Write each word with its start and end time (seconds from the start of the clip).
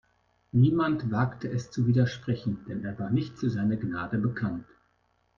Niemand 0.51 1.11
wagte 1.11 1.47
es 1.47 1.69
zu 1.69 1.85
widersprechen, 1.85 2.65
denn 2.67 2.83
er 2.83 2.97
war 2.97 3.11
nicht 3.11 3.37
für 3.37 3.51
seine 3.51 3.77
Gnade 3.77 4.17
bekannt. 4.17 4.65